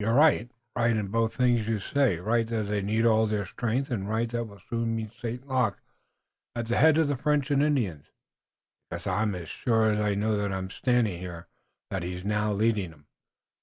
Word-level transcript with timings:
"You're 0.00 0.12
right, 0.12 0.50
Daganoweda, 0.76 0.76
right 0.76 0.96
in 0.98 1.06
both 1.08 1.34
things 1.34 1.66
you 1.66 1.80
say, 1.80 2.18
right 2.18 2.46
that 2.46 2.64
they 2.64 2.82
need 2.82 3.06
all 3.06 3.26
their 3.26 3.46
strength, 3.46 3.90
and 3.90 4.06
right 4.06 4.28
that 4.28 4.44
we'll 4.44 4.60
soon 4.68 4.94
meet 4.94 5.14
St. 5.14 5.48
Luc, 5.48 5.80
at 6.54 6.66
the 6.66 6.76
head 6.76 6.98
of 6.98 7.08
the 7.08 7.16
French 7.16 7.50
and 7.50 7.62
Indians, 7.62 8.08
because 8.90 9.06
I'm 9.06 9.34
as 9.34 9.48
sure 9.48 9.90
as 9.90 9.98
I 9.98 10.14
know 10.14 10.36
that 10.36 10.52
I'm 10.52 10.68
standing 10.68 11.18
here 11.20 11.46
that 11.88 12.02
he's 12.02 12.22
now 12.22 12.52
leading 12.52 12.92
'em. 12.92 13.06